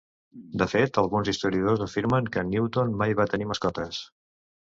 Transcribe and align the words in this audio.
De 0.61 0.65
fet, 0.69 0.95
alguns 1.01 1.29
historiadors 1.33 1.83
afirmen 1.87 2.31
que 2.37 2.45
Newton 2.49 2.97
mai 3.03 3.15
va 3.21 3.29
tenir 3.35 3.49
mascotes. 3.53 4.03